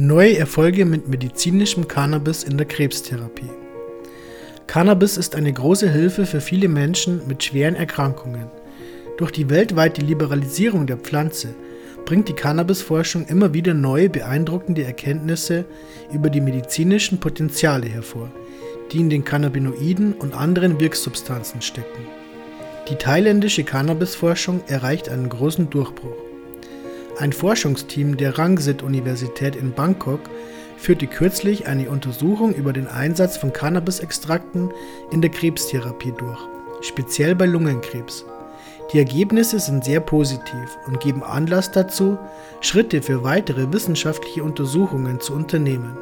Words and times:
Neue 0.00 0.38
Erfolge 0.38 0.84
mit 0.84 1.08
medizinischem 1.08 1.88
Cannabis 1.88 2.44
in 2.44 2.56
der 2.56 2.68
Krebstherapie. 2.68 3.50
Cannabis 4.68 5.16
ist 5.16 5.34
eine 5.34 5.52
große 5.52 5.90
Hilfe 5.90 6.24
für 6.24 6.40
viele 6.40 6.68
Menschen 6.68 7.26
mit 7.26 7.42
schweren 7.42 7.74
Erkrankungen. 7.74 8.46
Durch 9.16 9.32
die 9.32 9.50
weltweite 9.50 10.00
Liberalisierung 10.00 10.86
der 10.86 10.98
Pflanze 10.98 11.48
bringt 12.04 12.28
die 12.28 12.34
Cannabisforschung 12.34 13.26
immer 13.26 13.54
wieder 13.54 13.74
neue 13.74 14.08
beeindruckende 14.08 14.84
Erkenntnisse 14.84 15.64
über 16.12 16.30
die 16.30 16.42
medizinischen 16.42 17.18
Potenziale 17.18 17.88
hervor, 17.88 18.30
die 18.92 19.00
in 19.00 19.10
den 19.10 19.24
Cannabinoiden 19.24 20.12
und 20.12 20.32
anderen 20.32 20.78
Wirksubstanzen 20.78 21.60
stecken. 21.60 22.06
Die 22.88 22.94
thailändische 22.94 23.64
Cannabisforschung 23.64 24.60
erreicht 24.68 25.08
einen 25.08 25.28
großen 25.28 25.70
Durchbruch. 25.70 26.27
Ein 27.18 27.32
Forschungsteam 27.32 28.16
der 28.16 28.38
Rangsit-Universität 28.38 29.56
in 29.56 29.72
Bangkok 29.72 30.20
führte 30.76 31.08
kürzlich 31.08 31.66
eine 31.66 31.90
Untersuchung 31.90 32.54
über 32.54 32.72
den 32.72 32.86
Einsatz 32.86 33.36
von 33.36 33.52
Cannabisextrakten 33.52 34.70
in 35.10 35.20
der 35.20 35.32
Krebstherapie 35.32 36.14
durch, 36.16 36.38
speziell 36.80 37.34
bei 37.34 37.46
Lungenkrebs. 37.46 38.24
Die 38.92 38.98
Ergebnisse 38.98 39.58
sind 39.58 39.84
sehr 39.84 39.98
positiv 39.98 40.78
und 40.86 41.00
geben 41.00 41.24
Anlass 41.24 41.72
dazu, 41.72 42.16
Schritte 42.60 43.02
für 43.02 43.24
weitere 43.24 43.72
wissenschaftliche 43.72 44.44
Untersuchungen 44.44 45.18
zu 45.18 45.32
unternehmen. 45.32 45.98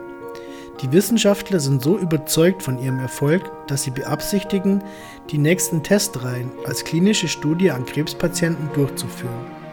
Die 0.82 0.92
Wissenschaftler 0.92 1.60
sind 1.60 1.82
so 1.82 1.96
überzeugt 1.96 2.62
von 2.62 2.78
ihrem 2.78 2.98
Erfolg, 2.98 3.50
dass 3.68 3.84
sie 3.84 3.90
beabsichtigen, 3.90 4.84
die 5.30 5.38
nächsten 5.38 5.82
Testreihen 5.82 6.52
als 6.66 6.84
klinische 6.84 7.28
Studie 7.28 7.70
an 7.70 7.86
Krebspatienten 7.86 8.68
durchzuführen. 8.74 9.65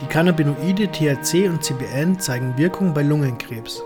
Die 0.00 0.06
Cannabinoide 0.06 0.90
THC 0.90 1.46
und 1.48 1.62
CBN 1.62 2.18
zeigen 2.18 2.56
Wirkung 2.56 2.94
bei 2.94 3.02
Lungenkrebs. 3.02 3.82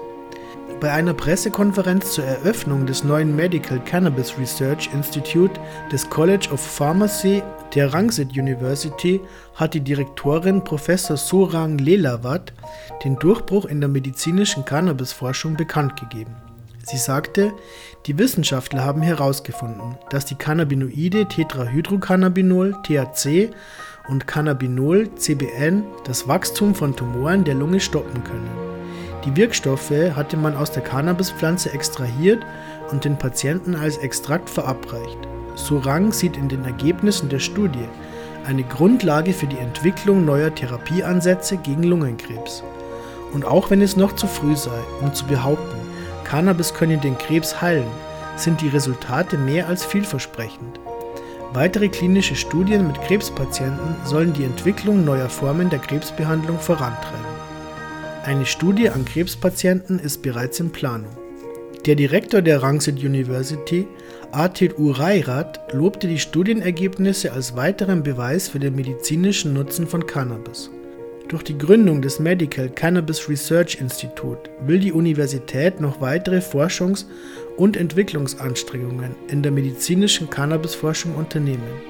Bei 0.79 0.93
einer 0.93 1.13
Pressekonferenz 1.13 2.13
zur 2.13 2.25
Eröffnung 2.25 2.87
des 2.87 3.03
neuen 3.03 3.35
Medical 3.35 3.81
Cannabis 3.81 4.39
Research 4.39 4.89
Institute 4.95 5.61
des 5.91 6.09
College 6.09 6.51
of 6.53 6.61
Pharmacy 6.61 7.43
der 7.75 7.93
Rangsit 7.93 8.31
University 8.31 9.21
hat 9.57 9.75
die 9.75 9.81
Direktorin 9.81 10.63
Prof. 10.63 10.87
Sorang 10.87 11.79
Lelawat 11.79 12.53
den 13.03 13.19
Durchbruch 13.19 13.65
in 13.65 13.81
der 13.81 13.89
medizinischen 13.89 14.65
Cannabisforschung 14.65 15.57
bekannt 15.57 15.99
gegeben. 15.99 16.37
Sie 16.87 16.99
sagte, 16.99 17.55
die 18.07 18.19
Wissenschaftler 18.19 18.85
haben 18.85 19.01
herausgefunden, 19.01 19.97
dass 20.11 20.27
die 20.27 20.35
Cannabinoide 20.35 21.27
Tetrahydrocannabinol 21.27 22.77
THC 22.83 23.51
und 24.09 24.27
Cannabinol 24.27 25.15
CBN 25.15 25.85
das 26.05 26.29
Wachstum 26.29 26.75
von 26.75 26.95
Tumoren 26.95 27.45
der 27.45 27.55
Lunge 27.55 27.81
stoppen 27.81 28.23
können. 28.25 28.51
Die 29.25 29.35
Wirkstoffe 29.37 29.91
hatte 30.15 30.37
man 30.37 30.55
aus 30.55 30.71
der 30.71 30.83
Cannabispflanze 30.83 31.73
extrahiert 31.73 32.45
und 32.91 33.05
den 33.05 33.17
Patienten 33.17 33.75
als 33.75 33.97
Extrakt 33.97 34.51
verabreicht. 34.51 35.19
Surang 35.55 36.13
sieht 36.13 36.37
in 36.37 36.49
den 36.49 36.65
Ergebnissen 36.65 37.29
der 37.29 37.39
Studie 37.39 37.89
eine 38.47 38.65
Grundlage 38.65 39.33
für 39.33 39.47
die 39.47 39.59
Entwicklung 39.59 40.25
neuer 40.25 40.55
Therapieansätze 40.55 41.57
gegen 41.57 41.85
Lungenkrebs. 41.85 42.63
Und 43.33 43.47
auch 43.47 43.71
wenn 43.71 43.81
es 43.81 43.97
noch 43.97 44.15
zu 44.15 44.27
früh 44.27 44.55
sei, 44.55 44.79
um 45.01 45.15
zu 45.15 45.25
behaupten, 45.25 45.79
Cannabis 46.25 46.75
könne 46.75 46.99
den 46.99 47.17
Krebs 47.17 47.63
heilen, 47.63 47.87
sind 48.37 48.61
die 48.61 48.69
Resultate 48.69 49.39
mehr 49.39 49.69
als 49.69 49.85
vielversprechend. 49.85 50.84
Weitere 51.55 51.89
klinische 51.89 52.35
Studien 52.35 52.89
mit 52.89 53.01
Krebspatienten 53.03 53.95
sollen 54.05 54.33
die 54.33 54.43
Entwicklung 54.43 55.05
neuer 55.05 55.29
Formen 55.29 55.71
der 55.71 55.79
Krebsbehandlung 55.79 56.59
vorantreiben. 56.59 57.25
Eine 58.25 58.45
Studie 58.45 58.91
an 58.91 59.05
Krebspatienten 59.05 60.01
ist 60.01 60.21
bereits 60.21 60.59
in 60.59 60.73
Planung. 60.73 61.17
Der 61.87 61.95
Direktor 61.95 62.43
der 62.43 62.61
Rangsit 62.61 62.97
University, 63.05 63.87
Atit 64.33 64.81
Urairat, 64.81 65.73
lobte 65.73 66.09
die 66.09 66.19
Studienergebnisse 66.19 67.33
als 67.33 67.55
weiteren 67.55 68.03
Beweis 68.03 68.49
für 68.49 68.59
den 68.59 68.75
medizinischen 68.75 69.53
Nutzen 69.53 69.87
von 69.87 70.05
Cannabis. 70.09 70.71
Durch 71.29 71.43
die 71.43 71.57
Gründung 71.57 72.03
des 72.03 72.21
Medical 72.21 72.69
Cannabis 72.69 73.29
Research 73.31 73.81
Institute 73.81 74.51
will 74.67 74.79
die 74.79 74.93
Universität 74.93 75.81
noch 75.81 76.01
weitere 76.01 76.39
Forschungs- 76.39 77.07
und 77.57 77.79
Entwicklungsanstrengungen 77.79 79.15
in 79.29 79.43
der 79.43 79.51
medizinischen 79.51 80.29
Cannabisforschung 80.29 81.15
unternehmen. 81.15 81.81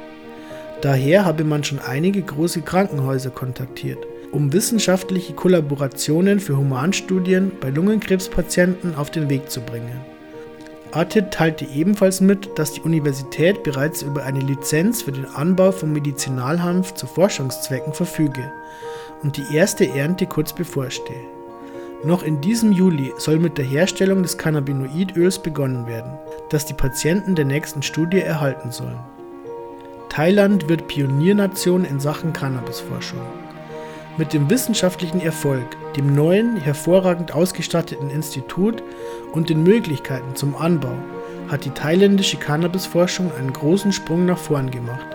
Daher 0.83 1.25
habe 1.25 1.43
man 1.43 1.65
schon 1.65 1.81
einige 1.81 2.22
große 2.22 2.61
Krankenhäuser 2.61 3.31
kontaktiert, 3.31 3.99
um 4.31 4.53
wissenschaftliche 4.53 5.33
Kollaborationen 5.33 6.39
für 6.39 6.56
Humanstudien 6.56 7.51
bei 7.61 7.71
Lungenkrebspatienten 7.71 8.95
auf 8.95 9.11
den 9.11 9.28
Weg 9.28 9.51
zu 9.51 9.61
bringen. 9.62 10.14
Artit 10.94 11.32
teilte 11.32 11.65
ebenfalls 11.65 12.21
mit, 12.21 12.56
dass 12.56 12.72
die 12.72 12.81
Universität 12.82 13.65
bereits 13.65 14.03
über 14.03 14.22
eine 14.22 14.38
Lizenz 14.38 15.03
für 15.03 15.10
den 15.10 15.27
Anbau 15.27 15.72
von 15.72 15.93
Medizinalhanf 15.93 16.94
zu 16.94 17.09
Forschungszwecken 17.09 17.93
verfüge 17.93 18.53
und 19.25 19.37
die 19.37 19.56
erste 19.56 19.88
Ernte 19.88 20.27
kurz 20.27 20.53
bevorstehe. 20.53 21.25
Noch 22.04 22.22
in 22.22 22.41
diesem 22.41 22.71
Juli 22.71 23.12
soll 23.19 23.41
mit 23.41 23.59
der 23.59 23.65
Herstellung 23.65 24.22
des 24.22 24.38
Cannabinoidöls 24.38 25.41
begonnen 25.41 25.88
werden, 25.88 26.12
das 26.50 26.66
die 26.66 26.75
Patienten 26.75 27.34
der 27.34 27.47
nächsten 27.47 27.83
Studie 27.83 28.21
erhalten 28.21 28.71
sollen. 28.71 29.00
Thailand 30.10 30.69
wird 30.69 30.87
Pioniernation 30.87 31.84
in 31.84 31.99
Sachen 31.99 32.33
Cannabisforschung. 32.33 33.21
Mit 34.16 34.33
dem 34.33 34.49
wissenschaftlichen 34.49 35.21
Erfolg, 35.21 35.65
dem 35.97 36.15
neuen, 36.15 36.56
hervorragend 36.56 37.34
ausgestatteten 37.34 38.10
Institut 38.10 38.81
und 39.34 39.50
den 39.50 39.62
Möglichkeiten 39.62 40.34
zum 40.34 40.56
Anbau 40.56 40.97
hat 41.49 41.65
die 41.65 41.71
thailändische 41.71 42.37
Cannabisforschung 42.37 43.31
einen 43.39 43.53
großen 43.53 43.93
Sprung 43.93 44.25
nach 44.27 44.39
vorn 44.39 44.71
gemacht. 44.71 45.06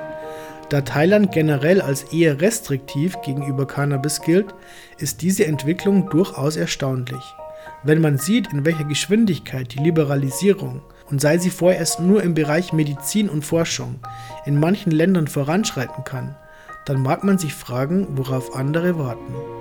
Da 0.69 0.81
Thailand 0.81 1.31
generell 1.31 1.81
als 1.81 2.03
eher 2.13 2.41
restriktiv 2.41 3.19
gegenüber 3.23 3.65
Cannabis 3.65 4.21
gilt, 4.21 4.53
ist 4.99 5.23
diese 5.23 5.47
Entwicklung 5.47 6.09
durchaus 6.09 6.57
erstaunlich. 6.57 7.23
Wenn 7.83 8.01
man 8.01 8.17
sieht, 8.17 8.53
in 8.53 8.65
welcher 8.65 8.83
Geschwindigkeit 8.83 9.73
die 9.73 9.79
Liberalisierung, 9.79 10.81
und 11.09 11.19
sei 11.19 11.39
sie 11.39 11.49
vorerst 11.49 12.01
nur 12.01 12.21
im 12.21 12.35
Bereich 12.35 12.71
Medizin 12.71 13.29
und 13.29 13.43
Forschung, 13.43 13.95
in 14.45 14.59
manchen 14.59 14.91
Ländern 14.91 15.27
voranschreiten 15.27 16.03
kann, 16.03 16.35
dann 16.85 17.01
mag 17.01 17.23
man 17.23 17.39
sich 17.39 17.53
fragen, 17.53 18.07
worauf 18.11 18.55
andere 18.55 18.99
warten. 18.99 19.58